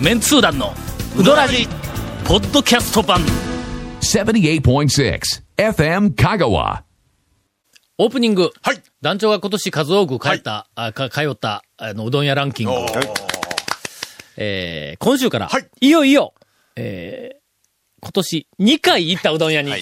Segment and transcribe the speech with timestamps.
[0.00, 0.74] メンツー団の
[1.18, 1.66] ウドラジ
[2.26, 3.20] ポッドキャスト版。
[4.00, 5.20] 78.6
[5.56, 6.82] FM Kagawa.
[7.98, 8.82] オープニング、はい。
[9.00, 12.72] 団長が今年数多く帰った、あか通ったあのうどん屋ランキング、
[14.36, 15.66] えー今週から、はい。
[15.80, 16.34] いよいよ、
[16.76, 17.36] えー
[18.02, 19.72] 今年2回行ったうどん屋に、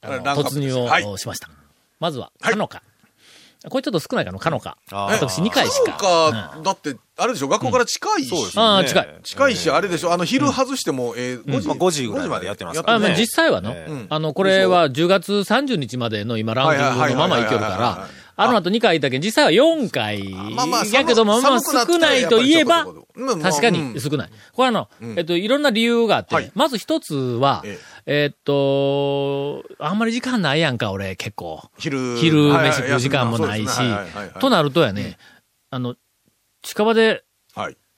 [0.00, 1.18] あのランクアップ突入を、はい。
[1.18, 1.48] しました。
[2.00, 2.52] まずは、はい。
[2.54, 2.82] かのか。
[3.68, 4.76] これちょっと少ないかな、かのか。
[4.90, 5.92] 私2回しか。
[5.92, 8.32] か、だって、あれでしょ、学校から近いし。
[8.56, 9.08] ああ、近い。
[9.24, 14.06] 近いし、あれでしょ、あの、昼外しても、えー、5時、まあ5時ぐらいまでやってますあまあね実際はの、ええ。
[14.08, 18.08] あの、これは10月30日までの今ランキングのままいけるかはいはいはいはいはいら、
[18.40, 20.28] あの後2回行ったけど、実際は4回。
[20.54, 24.30] まあまあやけども、まあ少ないといえば確かうんに少ない。
[24.52, 31.68] これあの、えっと、いろんな理由があって、はいまず一つは、ええっと、あんまり時間ないやんか、俺、結構。
[31.78, 33.80] 昼、昼はい飯食う時間もないし
[34.38, 35.18] となるとやね、
[35.70, 35.96] あの、
[36.62, 37.22] 近場ではい。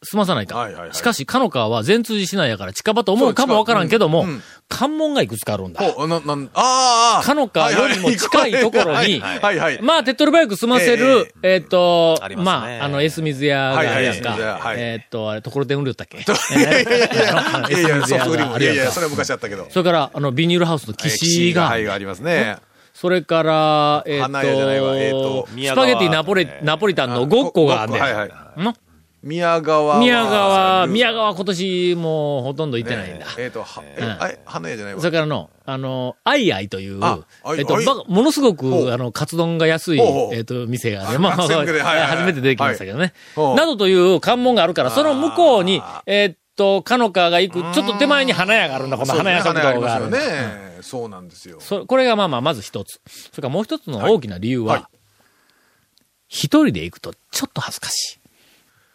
[0.03, 0.57] 済まさないか。
[0.57, 5.83] はいはいはいしかし、かの川は全通寺市内やから近場と思うかもわからんけども、そう近関門がいくつかあるんだ。
[5.83, 9.83] ほう、な、なん、ああ、かの川よりも近いところにはいはいはい。
[9.83, 14.75] まあ、手っ取り早く済ませる、えっとあり、ままあ、あの、エス水屋があるやんはいはいエス水屋かは。
[14.75, 16.19] いえっと、あれ、ところてん売りよったっけ？
[16.19, 18.59] いやいやいやいや、いやいや、ソフトクリーム。
[18.63, 19.69] いやいや、それはそ昔あったけど。
[19.71, 22.57] れから、あの、ビニールハウスの岸が、はい、がありますね。
[22.95, 28.31] それから、えっ花屋じゃないわえっとと、スパゲティナポリ、ナポリタンのごっこがあんねんはいはい。
[29.23, 29.99] の宮川は。
[29.99, 33.27] 宮川、宮川川今年もうほとんど行ってないんだ。
[33.39, 35.13] えっと、はえ、花屋じゃないわそれ。
[35.13, 37.01] からの、あの、アイアイという
[37.57, 40.01] えっと、ものすごく、あの、カツ丼が安い
[40.33, 43.13] えっと、店がね、まあ、学生向けではいはいはい初めて出てきましたけどね。
[43.37, 50.19] などという関門があるから、その向こうに、えっと、かのかが行く、ちょっと手前に花屋があるんだ、この花屋食堂があるね。
[50.83, 51.59] そうなんですよ。
[51.61, 53.01] そこれがまあまあ、まず一つ。
[53.07, 54.89] それからもう一つの大きな理由は、
[56.29, 58.20] 一人で行くとちょっと恥ずかしい。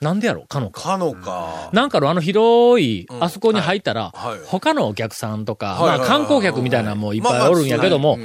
[0.02, 0.42] なんでやろ？
[0.42, 0.82] う、かのか。
[0.82, 1.70] かのか。
[1.72, 3.24] なんかのあの広い、ん。
[3.24, 4.12] あそこに入ったら、
[4.46, 8.20] 他のお客さんとか、まあ観光客みたいなのもいっぱいおるんやけども、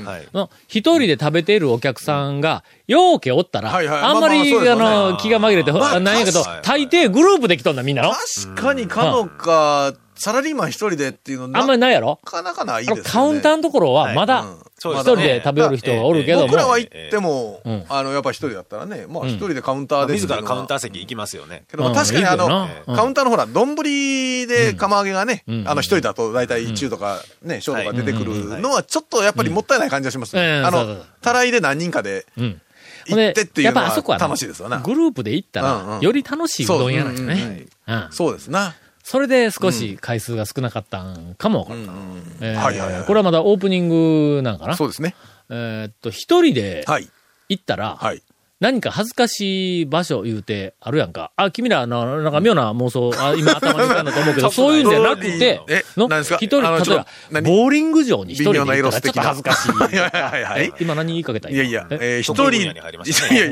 [0.67, 8.11] 一人で食べているお客さんが、ようけおったら、あんまり、まあの、気が紛れて、まあなんやけど、大抵グループで来とんだ、みんなの。
[8.11, 12.21] 確かにかのか、サラリーマン一人でっていうのあんまりないやろ？
[12.23, 13.03] なかなかないですよね。
[13.05, 14.45] カウンターのところは、まだ、
[14.79, 16.47] そう一人で食べる人がおるけども。
[16.47, 20.13] 僕、らは行ってもうん、あの、やっぱ一人だったらね、まあ一人でカウンターで。
[20.13, 20.81] 自らカウンターー。
[20.81, 21.65] 席行きますよね。
[21.71, 23.75] けど、まあ確かにあのカウンターのほら、丼
[24.47, 30.43] で釜揚げがねうん、あの一人だと大体中とかね、小とか出てくるのはちょっとやっぱりもったいない感じがしますね。
[30.43, 30.67] うん。
[30.67, 32.61] あの、たらいで何人かでうん。
[33.07, 34.81] 行ってっていうやっのはぱあそこはね楽しいですよな。
[34.81, 37.67] グループで行ったら、より楽しいうどん屋なんですね。
[37.87, 38.09] うん。
[38.11, 38.75] そうですな。
[39.11, 41.83] それで少し回数が少なかったんかもわからん。
[42.41, 43.05] えーはいはいはい。
[43.05, 44.77] これはまだオープニングなんかな？
[44.77, 45.17] そうですね。
[45.51, 47.09] えーっと、一人ではい。
[47.49, 48.23] 行ったら、はい。
[48.61, 51.33] 何か恥ずかしい場所言うてあるやんか。
[51.35, 55.61] あ、君ら、のなんか妙な妄想、 あ今頭に浮かんだと思うけど、そういうんじゃなくて。
[55.69, 56.37] え、の何ですか？
[56.37, 57.43] 一人、例えば、何？
[57.51, 59.73] ボーリング場に一人で行ったらちょっと恥ずかしい。
[59.75, 61.99] はいはいはい今何言いかけたいやいや、え？
[62.01, 62.73] えー一人、いや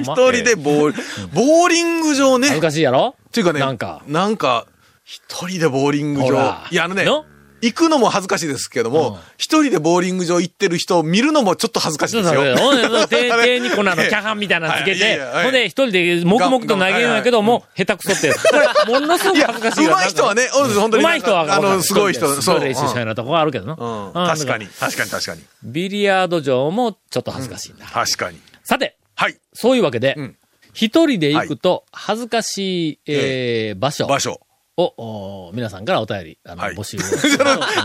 [0.01, 0.95] 一人でボール、
[1.33, 2.47] ボーリング場ね。
[2.47, 3.17] 恥ずかしいやろ？
[3.29, 4.03] っていうかね、なんか。
[4.07, 4.67] なんか、
[5.09, 6.67] 一人でボーリング場。
[6.71, 7.25] いや、あのねの、
[7.63, 12.57] 行くのも恥ずかしいですけどうんも、一人でボーリング場行ってる人を見るのもちょっと恥ずかしいですよ。
[12.59, 18.35] ほんで、 手、手にこのあの、キャハンみたいなのつけてほんで、一人で黙々と投げるんやけども、下手くそって。
[18.35, 21.03] これ、ものすごく恥ずかしい上手い人はね、本当に。
[21.03, 22.43] 上手い人は、あの、すごい人、そ。
[22.43, 22.65] そうう。
[22.65, 23.77] 練習したようなとこがあるけどな。
[24.13, 25.41] 確かに、確かに、確かに。
[25.63, 27.87] ビリヤード場もちょっと恥ずかしいんだ。
[27.87, 28.39] 確かに。
[28.63, 29.39] さて、はい。
[29.55, 30.37] そういうわけでうん、
[30.75, 34.43] 一人で行くと恥ずかしい、えー場所場所。
[34.79, 37.01] を、お皆さんからお便り、あの、はい募集を。
[37.03, 37.39] ちょっ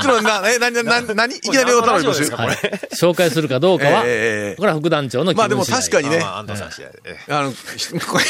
[0.03, 2.29] と、な、え、な、な、な、なにいきなりお便り募集。
[2.31, 2.57] はい
[2.93, 6.99] 紹介するかどうかは、ええええこれは副団長の気まあでも確かにねあまあ安藤さん次第で。
[7.05, 8.23] えあの、ひこれ。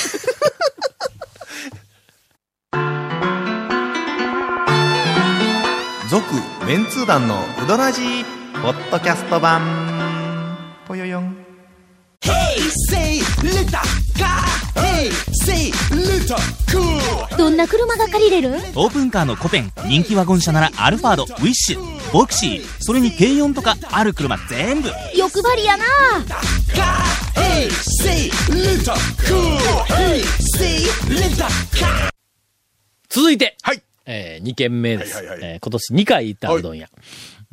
[6.10, 6.24] 続
[6.68, 10.58] メンツー団のウドラジーポッドキャスト版
[10.88, 11.53] ぽよよん
[17.38, 18.56] どんな車が借りれる？
[18.76, 22.64] オープンカーのコペン人気ワゴン車ならアルファードウィッシュボクシー。
[22.80, 24.90] それに軽4とかある車全部。
[25.16, 25.84] 欲張りやな.
[33.10, 33.84] 続いて、はい。
[34.06, 35.16] えー、2軒目です。
[35.16, 35.50] はいはいはい。
[35.54, 36.90] えー今年2回行ったうどん屋。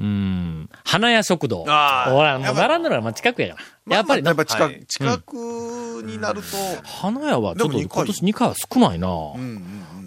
[0.00, 1.64] うーん、花屋食堂。
[1.68, 2.12] あー。
[2.12, 3.96] ほら、もう並んだのがまあ近くやから。
[3.96, 4.30] やっぱりな。
[4.30, 4.80] やっぱ近はい。
[4.80, 5.34] く、近く
[6.06, 6.46] になると、
[6.84, 9.08] 花屋はちょっと今年2回は少ないな、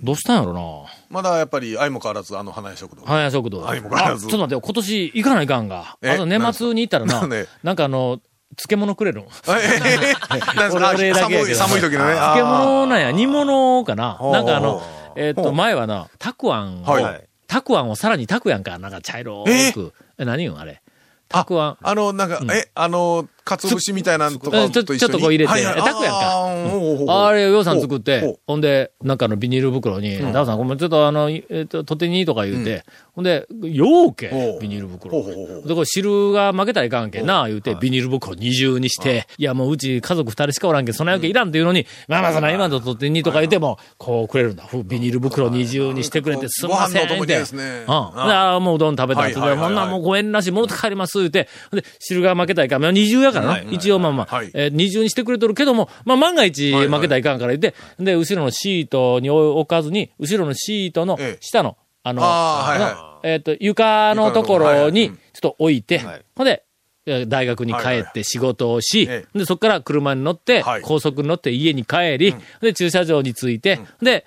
[0.01, 0.62] どうしたんやろな。
[1.10, 3.04] まだやっぱり相も変わらずあの花屋食堂。
[3.06, 3.62] 花屋食堂。
[3.62, 5.98] はいもうあ、必ずちょっと待ってよ、今年行かないかんが。
[6.01, 6.10] え？
[6.10, 7.48] あと年末に行ったらな、なんで？
[7.62, 8.19] なんかあの、
[8.57, 9.24] 漬物くれるん？
[9.24, 9.28] え？
[9.28, 10.75] なんですか？
[10.75, 12.13] 俺俺だけやけど寒い、寒い時のね。
[12.16, 14.18] 漬物なんや、煮物かな。
[14.19, 14.81] なんかあの、
[15.16, 19.45] えっと、前はな、たくあんをはい、たくあんをさらにたくやんか、なんか茶色
[19.75, 19.94] く。
[20.17, 20.81] え、何よ、あれ。
[21.29, 21.77] たくあん。
[21.83, 24.83] あの、なんか、え、あの、かつお節みたいなんとかうんちょ。
[24.83, 25.51] ちょっとこう入れて。
[25.51, 25.73] はいはい。
[25.77, 27.27] えたくやんか。
[27.27, 32.83] あれ、ようさん作ってほ、ほんで、なんかのビニール袋に、ダオさん、ごめん、ちょっとあの、えっと、とてにとか言うて、
[33.15, 34.30] ほんで、ようけ
[34.60, 35.12] ビニール袋。
[35.12, 44.63] ほうほうほうで、これ汁が負けたらいかんけんな、言うて、ビニール袋二重にして、いや、もううち家族二人しかおらんけん、そんなわけいらんっていうのに、まあまあ、そんな今のとてにとか言っても、こうくれるんだ。
[44.63, 47.07] ふビニール袋二重にしてくれて、すんません。
[47.07, 47.68] ご飯のですねうん。
[47.68, 52.81] でああーもううどん食べた後で、はいはいはいはいほんならもうご縁なし、戻って帰ります、言うて、で、汁が負けたらいかん。
[52.81, 53.62] まあ二重やからな。
[53.62, 66.63] 一応まあまあはい、えー二重にしてくれとるけども、まあ万が一はい負けたらいかんから言って、で、後ろのシートに置かずに、後ろのシートのええ下の、あの、あえっと、床のところに、ちょっと置いてはい、ほんで、
[67.05, 70.81] え大学に帰って仕事をし、えで、そこから車に乗って、はい。
[70.81, 74.25] 高速に乗って家に帰り、で、駐車場に着いて、で、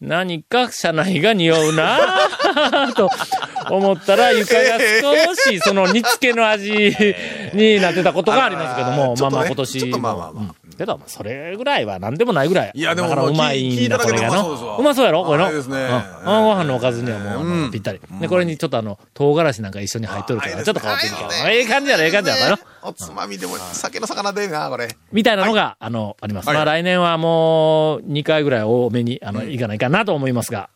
[0.00, 3.10] 何か車内が匂うなぁ と
[3.68, 6.70] 思ったら床が少しその煮付けの味
[7.52, 10.30] になってたことがありますけども、まあまあ今年まあまあまあ。
[10.42, 12.72] うんけど、まあそれぐらいは何でもないぐらい。
[12.74, 14.76] いやでもだからうまいんだ、これがの。
[14.78, 15.24] うまそうやろ？
[15.24, 15.52] これの？
[15.52, 15.88] ですね
[16.24, 18.00] ご飯のおかずにはもうぴったり。
[18.20, 22.56] で、これにちょっとあの、唐辛子なんか一緒に入っとるから、ちょっと変わってるけど、ええ感じやろ、ええ感じやろ？
[22.82, 24.88] おつまみでも、酒の魚でな、これ。
[25.12, 26.46] みたいなのが、あの、あります。
[26.46, 30.70] はいまあ来年はもう2回ぐらい多めに、あの、いかないかなと思いますが、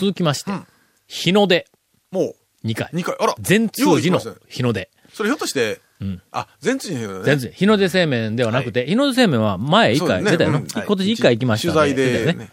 [0.00, 0.66] 続きまして、うん
[1.08, 1.68] 日の出
[2.10, 2.34] も
[2.64, 2.96] 2回う、。
[2.96, 3.16] 2回。
[3.20, 3.34] あら。
[3.38, 4.90] 全通寺の日の出。
[5.12, 6.22] それひょっとして、うん。
[6.30, 7.24] あ、全通寺のね。
[7.24, 10.58] 全通日の出製麺ではなくて、日の出製麺は前1回出たよな。
[10.58, 10.66] うん。
[10.66, 11.94] 今年1回行きました取材。
[11.94, 12.50] でね。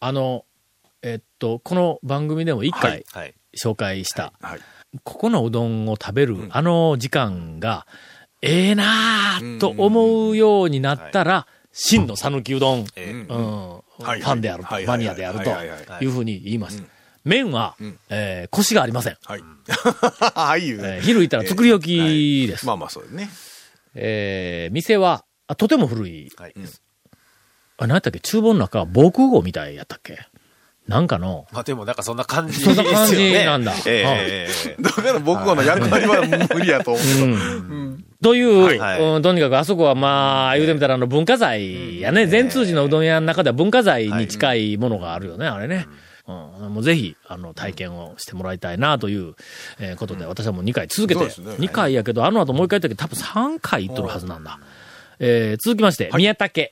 [0.00, 0.44] あの、
[1.02, 3.04] えっと、この番組でも1は回い。
[3.12, 3.34] はい。
[3.56, 4.60] 紹介した、はい。
[5.04, 7.86] ここのうどんを食べる、あの時間が、
[8.42, 14.20] ええなぁと思うようになったら、真の讃岐うどん、えうん、フはい。
[14.20, 14.86] ァンであると、はい。
[14.86, 15.50] マニアであると
[16.04, 16.06] い。
[16.06, 16.82] うふうに言います。
[17.26, 17.74] 麺は、
[18.08, 19.16] えー、腰がありません。
[19.24, 19.40] はい。
[20.34, 20.96] はい、言うね。
[20.96, 22.64] えー昼行ったら作り置きです。
[22.66, 23.28] まあまあ、そうですね。
[23.96, 26.32] えー店は、あとても古い。
[26.36, 26.54] はい。
[27.78, 28.20] あ、何やったっけ？
[28.20, 30.18] 厨房の中は防空壕みたいやったっけ？
[30.86, 37.24] なんかの、まあでもなんかそんな感じそんな感じなんだ ええええええだから僕はの役割は無理やと思うけど。
[37.24, 42.26] うんという、はいはいうん、とにかくあそこはまあ、言うてみたらあの文化財やね。
[42.26, 45.86] 全通寺のうどん屋の中では文化財に近いものがあるよね、あれね。
[45.86, 45.98] うん、
[46.32, 49.34] もうぜひ、あの、体験をしてもらいたいなという、
[49.78, 51.66] えーことで、私はもう2回続けて、そうですね。
[51.66, 54.58] 2回やけど、あの後もう1回やったけど、多分3回行っとるはずなんだ。
[55.18, 56.70] えー続きまして、宮武、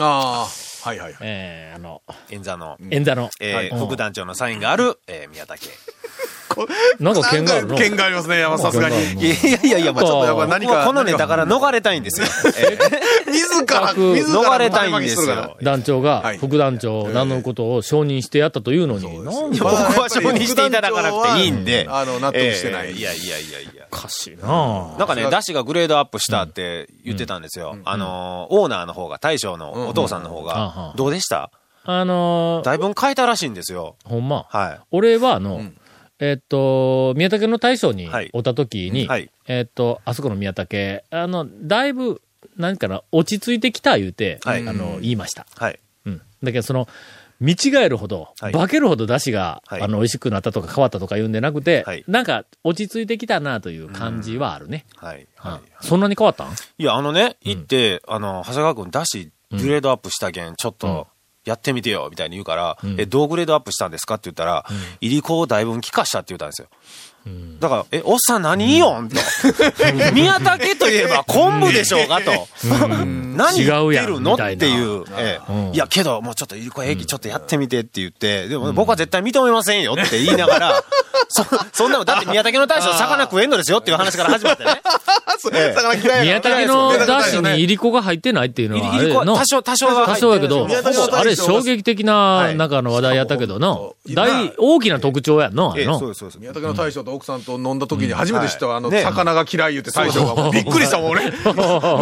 [0.00, 1.16] ああ、はいはいはい。
[1.22, 5.58] えーあの、演座の、演座の、えーうん副団長のサインがある、えー宮武。
[7.00, 7.76] なんか剣があるの。
[7.76, 8.96] 剣がありますね、山さすがに。
[8.96, 12.26] うんいやいやいやいや、まあちょっとやっぱ何かこのネタから逃れたいんですよ。
[12.58, 12.78] え
[13.30, 19.06] 自ら、逃れたいんですよ団長がはい副団長を名乗ることを承認してやったというのに、
[19.58, 21.86] 僕は承認していただかなくていいんで。
[21.90, 22.88] あの、納得してない。
[22.88, 23.86] えーいやいやいやいや。
[23.90, 27.76] おかしいななんかね、ダッシュがグレードアップしたって言ってたんですよ。
[27.84, 31.50] あのー、オーナーの方が、大将のお父さんの方が、どうでした？
[31.84, 33.96] あのーだいぶ変えたらしいんですよ。
[34.04, 34.44] ほんま。
[34.50, 35.62] は俺はあの、
[36.20, 38.30] えっと、宮武の大将にはい。
[38.32, 39.30] おった時に、はい。
[39.46, 42.20] えっと、あそこの宮武、あの、だいぶ、
[42.56, 44.68] 何かな、落ち着いてきた言うて、はい。
[44.68, 45.42] あの、言いました。
[45.42, 45.44] い。
[45.56, 45.78] はい。
[46.06, 46.22] うん。
[46.42, 46.88] だけど、その、
[47.40, 48.52] 見違えるほど、はい。
[48.52, 49.80] 化けるほど出汁が、はい。
[49.80, 52.04] あの、美味しくなったとか変わったとか言うんでなくて、はい。
[52.08, 54.86] なんか、落ち着いてきたなという感じはあるね。
[54.96, 55.28] はい。
[55.80, 56.52] そんなに変わったん？
[56.78, 61.06] いや、あのね、行って、あの、長谷川君、ダッシュグレードアップしたけん、ちょっと、
[61.48, 64.66] やってみてよ、みたいに言うから、んえ、どうグレードアップしたんですかって言ったら、
[65.00, 66.68] いりこをだいぶ効かしたって言ったんですよ。
[67.60, 69.16] だから、え、おっさん何言おんと。
[70.14, 72.48] 宮武といえば昆布でしょうがと。
[73.36, 74.34] 何言ってるの？
[74.34, 75.04] っていう。
[75.72, 80.84] いや、けど、もうちょっといりこ駅ちょっとやってみてって言って、でも僕は絶対認めませんよって言いながら、
[81.28, 84.80] そ、 そんなの、だって宮武の大将魚食えんのですよっていう話から始まってね。
[86.22, 90.66] 宮や武の出汁にいりこが入ってないっていうのは、あれの多、少、多少は多少やけど、
[91.12, 92.56] あれ衝撃的な、い。
[92.56, 93.78] なんかの話題やったけどな。
[94.14, 95.98] 大、大きな特徴やんの、あの。
[95.98, 96.38] そうです、そうです。
[96.40, 100.50] 宮武の大将と奥さんと飲んだ時に初めて知ったわあの、ね魚が嫌い言って大将が。
[100.50, 101.24] びっくりしたもん、俺。
[101.24, 101.32] もう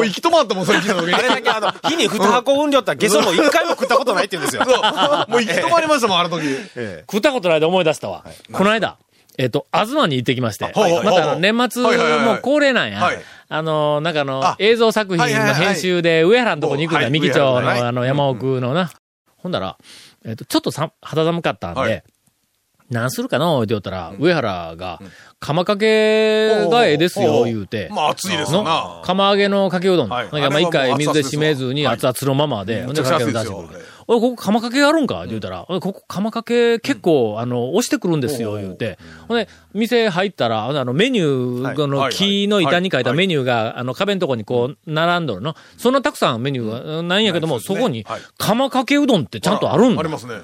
[0.07, 1.15] 行き止まったもん、それ聞いた時に。
[1.15, 4.65] あれだけあの、火に二箱運量ったらゲソも一回も食ったことないって言うんですよ。
[4.65, 5.31] そう。
[5.31, 6.47] もう行き止まりましたもん、あの時。
[6.77, 8.25] え食ったことないで思い出したわ。
[8.53, 8.99] この間、
[9.39, 11.91] えっと、東に行ってきまして、またあの年末も
[12.35, 13.19] う恒例なんやはい。
[13.49, 18.91] あの、なんかあのあ、映像作品の編集で上原のとこに行くんだ、はい三木町のあの山奥のな。
[19.37, 19.79] ほんだら、
[20.25, 22.03] えっと、ちょっとさ肌寒かったんはで、
[22.91, 25.01] 何するかのって言ったら、上原が、
[25.41, 27.89] 釜かけがええですよ、言うて。
[27.93, 28.99] まあ、暑いですよな。
[28.99, 29.03] の。
[29.05, 30.09] 釜揚げのかけうどん。
[30.09, 30.31] はい。
[30.31, 33.85] なんかまあ一回水で締めずに熱々のままで、ほんでかけ出してくる。
[34.07, 38.99] ここ釜かけあるんかって言うたら、ここ釜かけ結構、あの、押してくるんですよ、言うて。
[39.27, 42.13] ほんで、店入ったら、あの、メニュー、あの、はい。
[42.13, 45.57] 木の板に書いたメニューが、あの、壁のとこにこう、並んどるの。
[45.77, 50.01] そんなたくさんメニューがないんやけども、そこにはい、釜かけうどんってちゃんとあるんだ。
[50.01, 50.35] ありますね。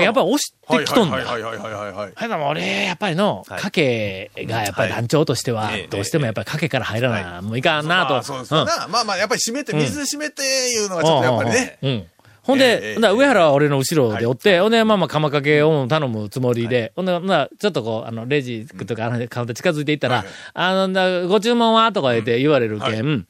[0.00, 1.16] やっぱり押してきとんだ。
[1.16, 2.12] はいはいはいはいはいはい。
[2.14, 8.14] はい、でも俺、やっぱりの、はいかけがやっぱり団長としてはええ、どうしてもやっぱりかけから入らな、もういかんなと。
[8.14, 8.88] まあそうですよな。
[8.88, 11.78] まあまあ、やっぱり閉めて、水で閉めていうのがちょっとやっぱりね。
[11.82, 11.90] うん。
[11.90, 12.06] うん。
[12.42, 23.26] ほんええで、ほんなら上原は俺の後ろでおって、ほんで、まあまあ、釜かけを頼むつもりで、ほんで、ならちょっとこう、あの、レジとか、あの、カウンター近づいていったら、あのな、ご注文はとか言って言われるけん、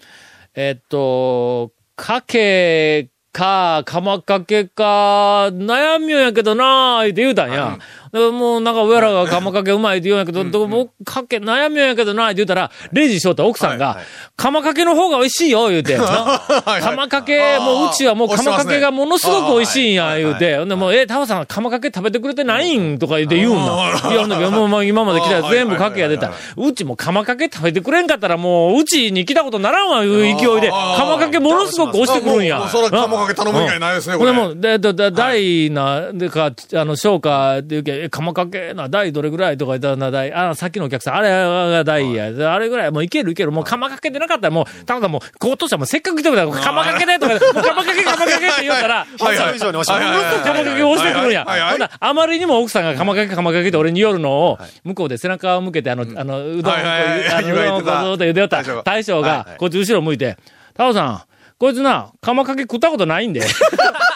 [0.54, 7.78] えっと、かけか、釜かけか、悩みよんやけどなーって言うたんや。
[8.12, 14.00] でもうなんか上原が釜かけうまいって言うんやけど、どうもかけ悩みよんやけどなーって言うたら、レジしよった奥さんが、
[14.36, 15.96] 釜かけの方が美味しいよ、言うて。
[15.96, 16.42] な
[16.82, 20.58] 釜かけ、もううちはもう釜かけがものすごく美味しいんや、言うて。
[20.58, 22.98] ほんでもう、え、タオさん釜かけ食べてくれてないん？
[22.98, 23.62] とか言って言うんだ。
[24.10, 26.34] いや、ほんだけどもう今まで来たやつ全部かけや出たら。
[26.58, 32.68] うちも釜かけ食べてくれんかったらもう、うちに来たことならんわ、いう勢いで、釜かけものすごく押してくるんや。
[32.68, 34.32] それは釜かけ頼む以外ないですね、これ。
[34.32, 51.32] これもう、で、で、で、大な、でか、あの、商家っていうけ、え釜かけな、大どれぐらいとか言ったらな、大、あ、さっきのお客さん、あれが大や、あれぐらい、もういけるいける、もう釜かけでなかったら、もう、ただもう、こうとしたらもうせっかく来てくれたら、釜かけでとか、釜かけ、釜かけって言ったら、 はいはい釜かけを押してくるん。
[51.32, 51.44] や。
[51.44, 51.68] はいはい。
[51.68, 58.62] はいほんならあまりにも奥さんが釜かけ釜かけって俺に言るのを、向こうで背中を向けて、あの、あの、うどんあの、うどんをこうずっと茹でよった。
[58.82, 60.36] 大将が、こっち後ろ向いて、
[60.74, 61.22] タオさん、
[61.58, 63.42] こいつな、釜かけ食ったことないんで。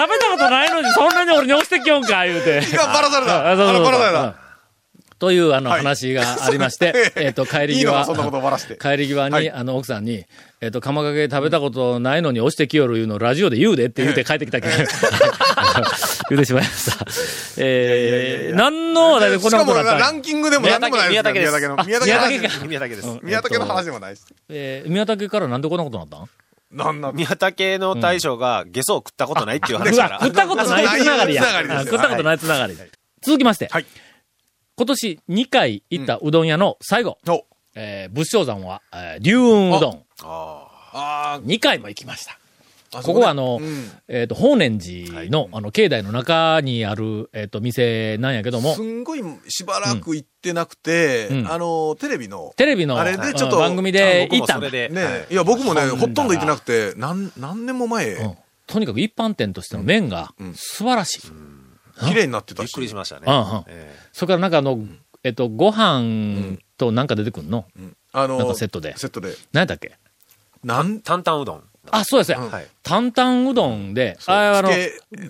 [0.00, 2.62] 食べたことないのに、そんなに俺に押してきよんか、言うて。
[2.66, 3.52] いやバラされた。
[3.52, 4.50] あそうそうそうバラされた。
[5.18, 5.80] という、あの、はい。
[5.80, 8.06] 話がありまして、えっと、帰り際、
[8.80, 9.50] 帰り際に、はい。
[9.50, 10.24] あの、奥さんに、
[10.62, 14.74] えっと、釜かけ食べたことないのに押してきよるいうのをラジオで言うでって言うて帰ってきたけど、
[16.30, 17.04] 言うてしまいました。
[17.58, 19.96] えー、何の話題でこんなことになった。
[19.96, 21.10] んランキングでも何でもないです。
[21.10, 21.46] 宮武で
[23.02, 23.18] す。
[23.22, 23.66] 宮武の。
[23.66, 24.26] 話でもないです。
[24.48, 26.28] えー、宮武からなんでこんなことになったん？
[26.70, 27.16] なんなん？
[27.16, 30.18] 宮武の大将がゲソを食ったことないっていうう話から。
[30.18, 31.42] わ食ったことないつながりや。
[31.84, 32.76] 食ったことないつながり。
[33.22, 33.86] 続きまして、はい。
[34.76, 37.44] 今年2回行ったうどん屋の最後、お。
[37.74, 40.04] えー、仏性山は、えー、龍雲うどん。
[40.22, 42.39] あ2回も行きました。
[42.92, 43.90] あここはあの、うん。
[44.08, 48.74] えっ、と、法然寺の、あの、境内の中にある、えっ、と、店なんやけども。
[48.74, 51.52] す、んごいしばらく行ってなくて、うん。
[51.52, 54.70] あの、テレビの、テレビの、あれでちょっとうん番組で僕行ったんだ。
[54.70, 55.26] ね、はい。
[55.30, 58.34] い、や、僕もね、ほとんど行ってなくて、何、何年も前、うん。
[58.66, 60.54] とにかく一般店としての麺がうん。
[60.54, 61.20] 素晴らしい。
[62.08, 62.66] 綺麗になってたし。
[62.66, 63.22] びっくりしましたね。
[63.26, 63.64] うんうん。
[63.68, 64.78] えそれからなんかあの、
[65.22, 67.96] えっ、と、ご飯となんか出てくんの、うん。
[68.12, 68.96] あの、なんかセットで。
[68.96, 69.34] セットで。
[69.52, 69.92] 何やったっけ？
[70.64, 70.96] なん？
[70.96, 71.62] え、担々うどん。
[71.92, 72.38] あ、そうですね。
[72.38, 72.66] はい。
[72.82, 74.70] 担々うどんで、ああの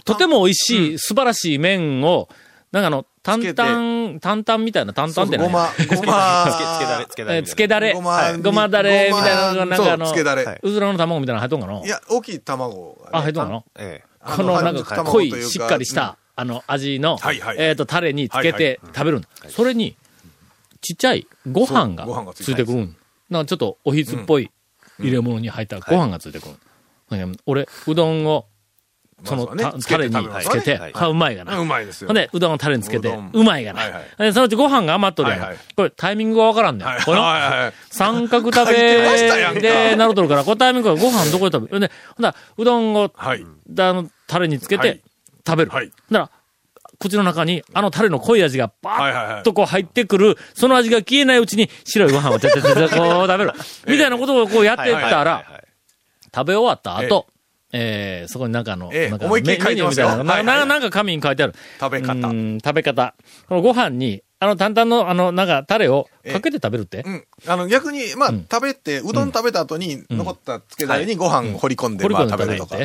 [0.04, 2.28] とても美味しい、素晴らしい麺を、
[2.72, 7.36] なんかあの、担々、担々みたいな担々ってごないま、ごま、つけ、つけだれ、つけだれ。
[7.36, 10.44] えーつけだれ、ごまだれみたいなのが、なんかあの、そうつけだれ。
[10.44, 10.60] はい。
[10.62, 11.84] うずらの卵みたいなの入っとんかな？
[11.84, 14.08] いや、大きい卵あ、入っとんかなええ。
[14.20, 19.28] あこのなんか濃い、しっかりした、あの、味のはいはい、えっと、タレにつけて食べるんだ。
[19.48, 19.96] それに、
[20.80, 22.96] ちっちゃいご飯がついてくるん。
[23.28, 24.50] なんかちょっとおひつっぽい
[25.00, 26.54] 入れ物に入ったご飯がついてくる。
[27.46, 28.46] 俺、うどんを、
[29.22, 31.58] そのまタレにつけてはうまいがな。
[31.58, 32.08] うまいですよ。
[32.08, 33.82] ほんで、うどんをタレにつけてうまいがな。
[34.32, 35.40] そのうちご飯が余っとるやん。
[35.76, 36.86] これタイミングがわからんねん。
[36.86, 37.22] はいこの
[37.90, 41.80] 三角食べかでなるとるから、このタイミングがご飯どこで食べる？
[41.80, 43.44] で、ほんならうどんを、はい。
[43.44, 45.02] あの、タレにつけてはい
[45.46, 45.70] 食べる。
[45.70, 46.39] はいだから、
[47.00, 49.34] 口の中にあのタレの濃い味がバはいはいはい。
[49.36, 53.52] ーッとこう入ってくる、その味が消えないうちに白いご飯をちゃちゃちゃちゃこう食べる。
[53.88, 55.62] みたいなことをこうやってったら、
[56.32, 57.26] 食べ終わった後、
[57.72, 61.54] えー、そこになんかあの、ええなんかメニューみたいな、はいはいななんか紙に書いてある。
[61.80, 62.28] 食べ方。
[62.28, 63.14] うん食べ方。
[63.48, 67.02] このご飯に、あの、担々の、あの、なんか、タレをかけて食べるって？
[67.04, 67.24] うん。
[67.46, 68.46] あの、逆に、まあ、うん。
[68.50, 72.76] 食べて、うどん食べた後に、残ったつけだれにご飯掘り込んで、掘り込んでまあ食べるとか。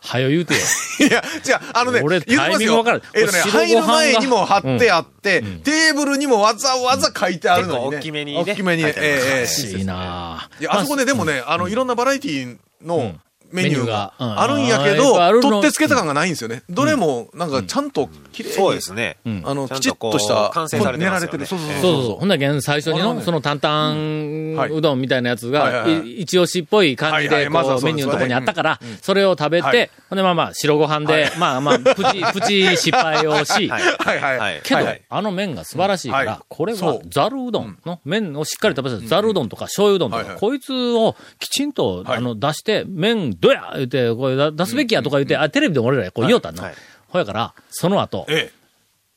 [0.00, 0.60] はよ言うてよ。
[1.08, 7.96] いや、違う、あのね、俺言ってますタイミングわからんえっとね、入るご飯が前にも貼ってあって、テーブルにもわざわざ書いてあるのにね。
[7.96, 8.40] 結構大きめにね。
[8.40, 9.46] 大きめに、ええええ。
[9.46, 13.14] しいなぁいや、あそこね、でもね、あの、いろんなバラエティの
[13.54, 14.14] メニューが。
[14.18, 15.40] あるんやけど、の。
[15.40, 16.62] 取ってつけた感がないんですよね。
[16.68, 18.54] どれも、なんか、ちゃんと綺麗に。
[18.54, 19.16] そうですね。
[19.44, 21.38] あの、きちっとした、完成されて練ますよね。
[21.38, 21.46] られてる。
[21.46, 22.16] そうそうそうそそううそう。
[22.18, 33.82] ほんだけん最初にの、その担々はいうどんみたいなやつが、一押しっぽい感じで、メニューのとこにあったから、それを食べはて、ほんでまあまあ、白ご飯で、まあまあ、プチ、 プチ失敗をし、はい。
[34.20, 36.40] はいけど、あの麺が素晴らしいから、はい。
[36.48, 37.02] これはそう。
[37.08, 42.18] ざるうどんの麺をしっかり食べさせて、ざるうどんとか醤油うどんとか、こいつをきちんと、はい。
[42.18, 43.72] あの出して、麺どうや？
[43.76, 46.62] 言って、これだ出すべきやとか言って、あ、テレビでも俺らこう言おうたんの。
[46.62, 46.74] はい
[47.08, 48.50] ほやから、その後、え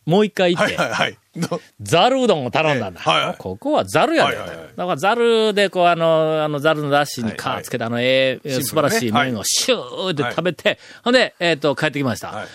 [0.06, 0.56] もう一回え。
[0.56, 1.18] 行って、はいはいはい。
[1.36, 3.36] どザルうどんを頼んだんだ。
[3.40, 4.38] ここはザルやで。
[4.38, 4.46] だ
[4.86, 12.30] からザルで、こう、あの、あの、ザルのだしにカーつけて、あの、ええ、素晴らしい麺をシューって食べて、ほんで、えっ、と、帰ってきました。
[12.30, 12.48] はい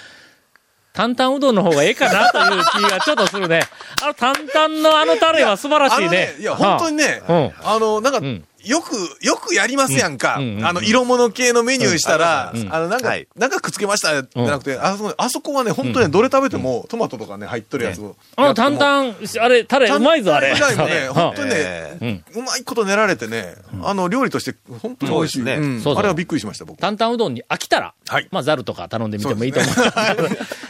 [0.95, 3.63] 担々うどんの方がええかなという気がちょっとするね。
[4.03, 6.35] あの担々のあのタレは素晴らしいね。
[6.39, 10.37] いや、本当にね、うんあの、なんか、んよく、よくやりますやんか。
[10.39, 13.27] うんうんあの、色物系のメニューしたら、うんあの、なんか、はい。
[13.37, 18.17] なんかくっつけましたじゃなくて、あそこあそこはね、本当にねどれ食べても、トマトとかね、入っとるやつを。
[18.37, 20.55] あの担々、あれ、タレうまいぞ、あれ。
[20.55, 21.15] 担々以外もね、うん。
[21.15, 25.43] 本当にねえ、うまいこと練られてね、あの、料理として、本当に美味しい。
[25.43, 25.55] ね。
[25.55, 26.79] あれはびっくりしました、僕。
[26.79, 28.29] 担々うどんに飽きたら、はい。
[28.31, 29.73] まあ、ザルとか頼んでみてもいいと思う。
[29.75, 29.85] そう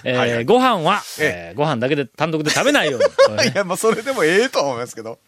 [0.04, 0.34] えーはい。
[0.34, 1.50] はいご飯は、え。
[1.50, 3.48] えーご飯だけで単独で食べないように。
[3.52, 5.18] いや、まあ、それでもええとは思いますけど。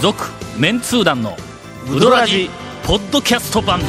[0.00, 0.26] 続、
[0.56, 1.36] メンツー団の、
[1.90, 2.48] ウドラジ、
[2.84, 3.80] ポッドキャスト版。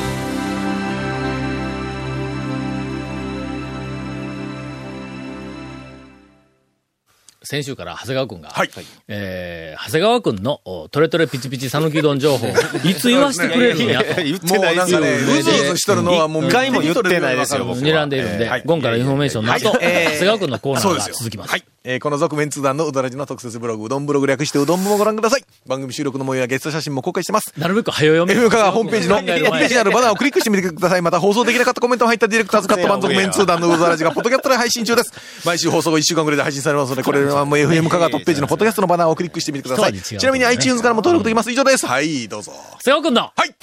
[7.44, 8.70] 先週から長谷川くんが、はい
[9.08, 12.48] えー長谷川くんのおとれとれピチピチ讃岐うどん情報、
[12.84, 14.22] いつ言わせてくれるんやと。
[14.22, 15.00] 言ってもうないですよ。
[15.00, 21.00] なんかね、うずうずしとるのはもう、一回も言ってないですよ僕は睨んでいるんで、はいゴンからインフォメーションの後、長谷川くんのコーナーが。
[21.14, 21.52] 続きます。
[21.52, 21.64] はい。
[21.86, 25.46] えーこの続麺通団のうどらじの特設ブログ、うどんブログ略してうどん部もご覧ください。
[25.66, 27.54] 番組収録の模様やゲスト写真も公開してます。
[27.58, 28.34] なるべく早読め。
[28.34, 31.02] FM 香川ホームページの、ホームページにあるバナーをクリックしてみてください。
[31.02, 35.14] また放送できなかったコメントも入ったディレクターズカット版続麺通団のうどらじがポッドキャストで配信中です。
[35.48, 39.94] 毎週放送後1週間ぐらいで配信されますので、これはもう FM 香川トップページのポッドキャストのバナーをクリックしてみてください。
[39.94, 41.52] ちなみに iTunes からも登録できます。
[41.52, 41.88] 以上です。
[41.88, 42.52] はい、どうぞ。
[42.52, 43.56] 長谷川くんの、はい。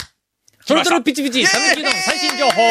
[0.66, 2.62] トレトレピチピチ讃岐うどん最新情報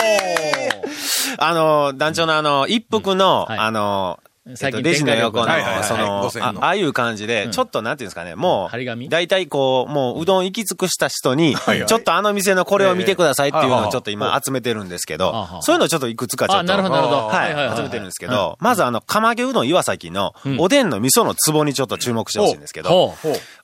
[1.37, 5.45] あの、団長のあの、一服の、はいあの、えっ最近とレジの横の
[5.83, 6.63] その、5000の。
[6.63, 11.55] あああいう感じで、ちょっとなんていうんですかね、もう、大体こう、もううどん行き尽くした人に
[11.87, 16.59] ちょっとあの店のこれを見てくださいっていうのええをちょっと今集めてるんですけあどは、そういうのをちょっといくつかちょっと。
[16.59, 17.17] あなるほどなるほど。
[17.17, 23.15] ははい集めてるんですけど、まずあの、釜揚げうどん岩崎の、おでんの味噌の壺にちょっと注目してほしいんですけど。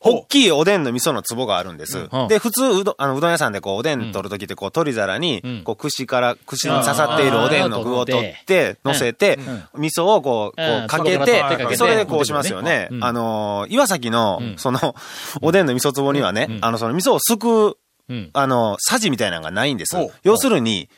[0.03, 2.09] 大きいおでんの味噌の壺があるんです。
[2.11, 5.63] うんで、普通、うどん、あの、うどん屋さんでこう、おでん取るときって、こう、取り皿に、ん。
[5.63, 9.37] こう、串から、串に刺さっているおでんの具を取って、乗せて、
[9.75, 12.87] 味噌をこう、こうかけてそれでこうしますよね。
[12.91, 12.97] う。
[12.97, 13.03] ん。
[13.03, 14.95] あのー、岩崎の、その、
[15.41, 17.77] おでんの味噌壺にはね、あの、その味噌をすく
[18.09, 19.95] うん、あの、さじみたいなのがないんです。
[19.97, 20.11] お。
[20.23, 20.89] 要するに、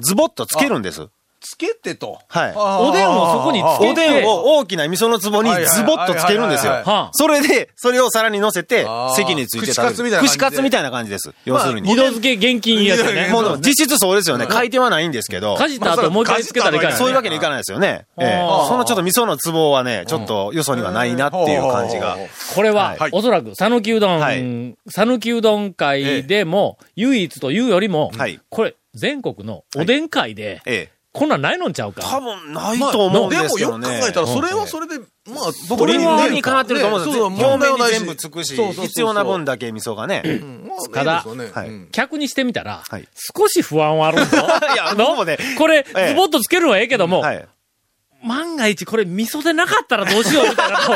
[0.00, 1.08] ズボッとつけるんです。
[1.42, 2.18] つけてと。
[2.28, 6.82] はいおでんをそこにつけおでんを大きな味噌の壺にズボッとつけるんですよ。
[7.12, 9.92] それで、それを皿に乗せて席について食べる。
[9.92, 11.32] 串カツみたいな感じで串カツみたいな感じです。
[11.44, 11.88] 要するに。
[11.90, 13.28] 二度漬け現金やつね。
[13.32, 14.46] もう実質そうですよね。
[14.46, 15.56] 回転はないんですけど。
[15.56, 16.96] かじった後もう一回つけたらいかない。
[16.96, 18.06] そういうわけにいかないですよね。
[18.18, 22.16] ええそのちょっと味噌の壺はね、ちょっとよそにはないなっていう感じが。
[22.54, 31.01] これは、はいおそらく、讃岐うどはいん、讃岐うどん会でも、唯一というよりも、はいこれ、全国のおでん会で、ええ。
[31.12, 32.00] こんなんないのんちゃうか？
[32.02, 33.88] 多分ないと思うんでもですけどね。
[33.88, 35.04] よく考えたら、それはそれで、ま
[35.42, 37.30] あ、これはね理にかなってると思うんですよ。
[37.30, 40.22] ねそう表面に全部つくしそうそうそうそう、必要な分だけ味噌がね。
[40.66, 41.24] まあただ
[41.92, 44.36] 客にしてみたら、はい少し不安はあるぞ。
[44.74, 47.48] いやもねこれ、ええズボッとつけるのはええけども、はい。
[48.24, 50.78] 万が一これ味噌でなかったらどうしようみたいな。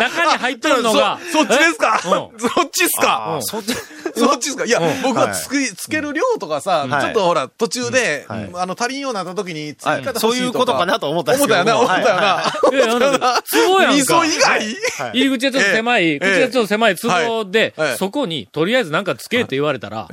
[0.00, 2.00] 中に入ってるのが、 そそっちですか？
[2.04, 2.40] うん。
[2.40, 3.36] そっちっすか？
[3.38, 3.74] あそっち、
[4.16, 4.64] そっちっすか？
[4.64, 5.34] いや、僕ははい。
[5.34, 7.02] つく、つける量とかさ、はい。
[7.02, 8.50] ちょっとほら、途中で、はい。
[8.54, 9.76] あの、足りんようになった時に、い
[10.16, 11.60] そういうことかなと思ったんですけど。
[11.60, 12.52] 思ったよな、思ったよな。
[12.72, 12.88] い。
[12.88, 14.20] やなんか すごいやんか。
[14.22, 15.10] 味噌以外？
[15.14, 16.18] 入り口がちょっと狭い、ええ。
[16.20, 20.08] 口がちょっと狭い壺で、そこにとりあえずなんかつけって言われたら、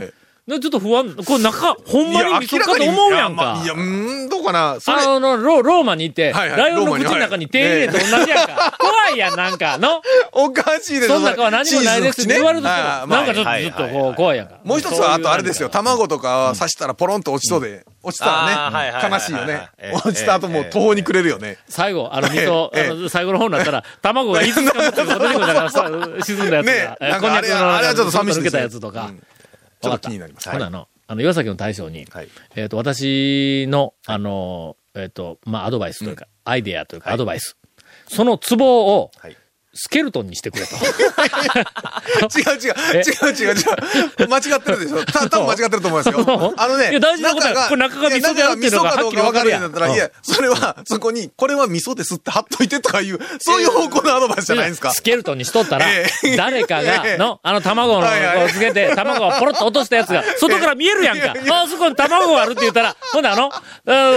[0.48, 4.80] ちょっと不安、これ中、ほんまに味噌かとに思うやんかいやうーん、どうかな。
[4.80, 8.74] それ、あの、ロローマに行って、はいはいライオンの口の中に手入れと同じやんか。
[8.80, 10.02] 怖いやん、なんか、の？
[10.32, 12.76] おかしいですその中は何もないですって言われると、ね
[13.08, 14.56] なんかちょっと、はいちょっとこう、怖いやんか。
[14.64, 19.98] もう一つは、あとあれですよ、卵とか刺したらポロンと落ちそうで、落ちたらね、悲しいよねええ。
[19.98, 21.58] 落ちた後もう途方に暮れるよね。
[21.68, 25.92] 最後、あの、味噌、ええあの、最後の方になったら、卵がいつかもって出てくるから さ、
[26.24, 26.98] 沈んだやつねが。
[27.02, 29.24] えなんかあれこんにゃくのあれはちょっと寂しい抜けですねたやつとかうん。
[29.82, 30.50] ちょっと気になります。
[30.50, 32.30] ほなの、あの、岩崎の大将に、はい。
[32.56, 37.58] えっ、と、私の、あの、えっ、と、まあ、アドバイスというか、アイデアというか、アドバイス。
[38.08, 39.38] そのツボを、はい
[39.74, 40.76] スケルトンにしてくれと。
[40.76, 42.98] 違う違う、え？
[42.98, 43.62] 違う違う違
[44.26, 44.28] う。
[44.28, 45.06] 間違ってるでしょ。
[45.06, 46.54] た多分間違ってると思いますよ。
[46.58, 54.92] あのね、いや大事なことはこれ中が味噌であるっていうのがや中かどうか分かるんだったら、いや、それは、そこに、これは味噌ですって貼っといてとかいう、そういう方向のアドバイスじゃないですか？
[54.92, 58.46] スケルトンにしとったらええ、誰かえが、えの、あの卵の、こはいはい。
[58.46, 61.36] うつけて、卵をポロッと落としたやつが、外から見えるやんか。
[61.52, 63.62] ああそこに卵があるって言ったら、ほんであの、あ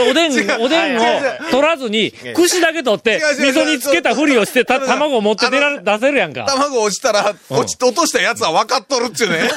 [0.08, 0.32] おでん、
[0.62, 1.02] おでんを
[1.50, 6.46] 取らずに、串だけ取って、味噌につけたふりをして、卵を持ってた出ら出せるやんか。
[6.46, 9.50] 卵落ちたら、落ち、落としたやつは分かっとるっちゅうね。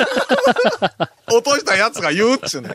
[1.28, 2.72] 落としたやつが言うっちゅうね。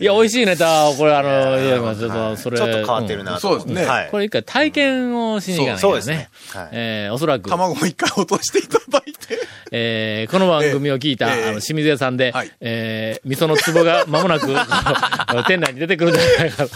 [0.00, 2.58] いや、美味しいネタを、これ、あの、いや、まあちょっと、それ。
[2.58, 3.40] ちょっと変わってるうんなと。
[3.40, 4.08] そうですねはい。
[4.10, 5.92] これ一回体験をしに行かないとね。
[5.92, 9.38] そうですねはいえーおそらく、卵も一回落としていただいて。
[9.70, 16.70] えーこの番組を聞いた、ええあの、清水屋さんで、はいえー味噌の壺が間もなく、 あの店内に出てくるんじゃないかと。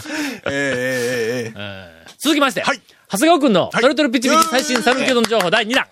[0.45, 3.81] えええええええー続きまして、はい長谷川くんの、はい。
[3.81, 5.85] トルトルピチピチ最新サルキュードン情報第2弾。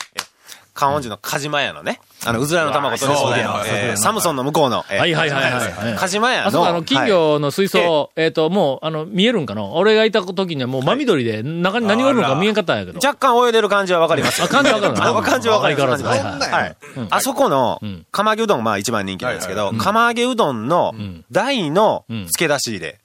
[0.76, 5.96] 観音寺のカジマ屋のね、あの、うずらの卵とりそうサムソンの向こうの、えーはいはいはいはい。
[5.98, 9.64] カジマ屋の、あそこあの、金はい魚の水槽、えっ、と、もう、あの、見えるんかな？
[9.66, 13.00] 俺がいた時にはもう真緑で、中に何がおるのか見えんかったんやけど。
[13.04, 14.44] 若干泳いでる感じはわかります。
[14.44, 15.04] あ感じわかるの？
[15.18, 16.04] あ 感じはわかります。
[16.04, 16.52] 相変わらず。
[16.52, 16.64] はい。
[16.64, 16.76] はい。
[17.10, 19.80] あそこのん、釜揚げうどん、まあ一番人気なんですけど、ん。
[19.80, 21.26] 釜揚げうどんのん。
[21.32, 23.00] 大のん漬け出し入れ。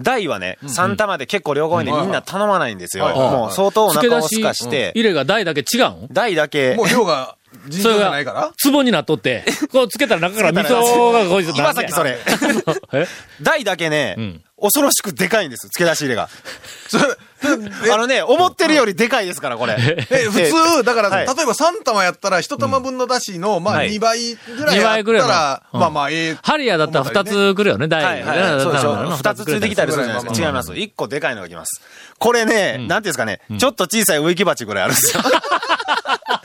[0.00, 3.04] 大はね、3玉で結構両方にみんな頼まないんですよ。
[3.04, 6.74] はいもう相当お腹をすかして、入れが台だけ違うん大だけ。
[6.74, 7.36] もう、量が
[7.68, 8.52] 尋常じゃないから？
[8.70, 12.18] 壺になっとって、 こうつけたら中から味噌がこいつ今さっきそれ。
[12.92, 13.06] え？
[13.42, 16.28] 大だけね、ん恐ろしくでかいんです、漬け出し入れが。
[17.92, 19.76] あのね、思ってるよりでかいですから、これ。
[20.10, 20.32] え、普
[20.78, 26.36] 通、だから、はい例えば3玉やったら、1玉分のだしの、まあはい2倍ぐらい二や倍ぐらいのったら、うんまあまあ、ええ。
[26.42, 28.02] ハリアーだったら二つくるよね、台。
[28.02, 28.60] はいはい。
[28.62, 28.96] そうでしょ。
[29.10, 30.46] 二二つついてきたりするじゃないですか。
[30.46, 30.74] 違います。
[30.74, 31.82] 一個でかいのが来ます。
[32.18, 35.22] これね、なんていうんですかね、ちょっと小さい植木鉢ぐらいあるんですよ。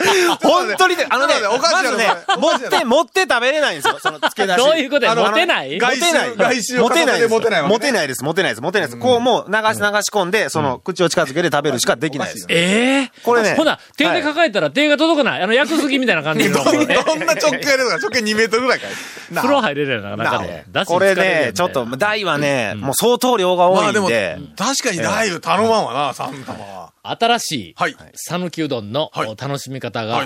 [0.41, 4.57] 本当にね、あのね、おかしいね、持って、持って食べれないんですよ、その漬け出し。
[4.57, 5.25] どういうことやない？
[5.29, 5.77] 持てない。
[5.77, 7.29] 外周を持てないです。
[7.29, 8.99] 持てないわけね持てないです、持てないです、持てないです。
[8.99, 12.45] こうもう流し流し込んで、その口を近づけて食べるしかできないです。
[12.49, 15.41] ええこれねほな、手で抱えたら手が届かない。
[15.41, 16.63] あの、 薬杉みたいな感じの。
[16.63, 18.89] どんえどんな直径ですか直径2メートルぐらいかい
[19.33, 20.65] なあ風呂入れるやな、中で。
[20.85, 26.91] これね、ちょっと、大はね、もう相当量が多まあでもいんで、、確かにだいぶ頼まんわな、3玉は。
[27.03, 27.95] 新しい、はい。
[28.15, 30.23] 讃岐うどんの楽しみ方が、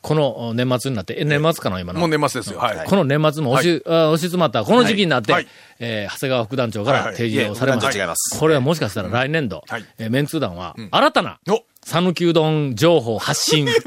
[0.00, 2.00] この年末になって、え年末かな、今の？
[2.00, 2.58] もう年末ですよ。
[2.58, 2.86] はい。
[2.86, 5.46] この年末も押し、あ押し詰まったこの時期になって、はい。
[5.80, 7.92] えー長谷川副団長から提示をされました。
[7.98, 8.38] 違います。
[8.38, 9.84] これはもしかしたら来年度、はい。
[9.98, 11.62] えーメンツー団は、新たな、お。
[11.84, 13.70] 讃岐うどん情報発信に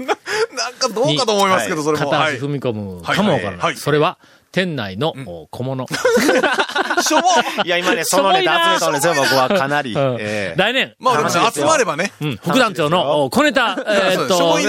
[0.58, 2.10] なんかどうかと思いますけど、それも。
[2.10, 3.58] はい片足踏み込むかもわからない。
[3.60, 3.76] はい。
[3.78, 4.18] それは、
[4.52, 5.88] 店内の、お小物。
[7.02, 7.64] しょぼ。
[7.64, 9.94] いや、今ね、そのネタ集めたんですよ、僕はかなり。
[10.56, 12.12] 来年、まあ集まればね。
[12.22, 14.60] うん、副団長のお小ネタ、 えーっと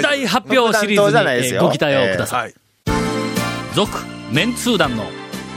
[0.00, 2.54] 大発表シリーズにえーご期待をください。
[3.74, 5.04] 続、メンツー団の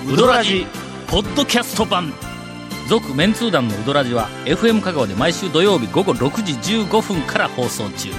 [0.08, 0.66] ウドラジ
[1.08, 2.14] ポッドキャスト版。
[2.88, 8.10] 続メンツー団のウドラジは FM 香川で毎週土曜日午後6時15分から放送中。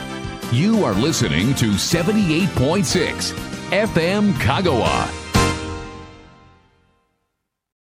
[0.52, 5.29] You are listening to 78.6 FM Kagawa.